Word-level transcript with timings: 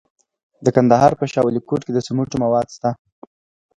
د 0.65 0.67
کندهار 0.75 1.11
په 1.19 1.25
شاه 1.31 1.45
ولیکوټ 1.45 1.81
کې 1.83 1.91
د 1.93 1.99
سمنټو 2.07 2.37
مواد 2.43 2.67
شته. 2.75 2.89